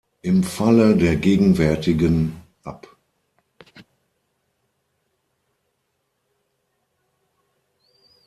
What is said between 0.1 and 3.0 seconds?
Im Falle der gegenwärtigen Ap.